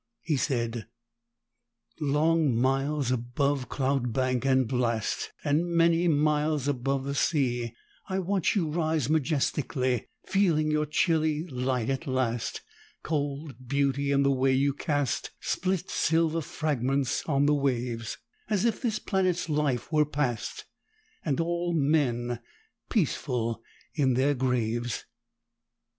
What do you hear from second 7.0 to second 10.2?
the sea, I watch you rise majestically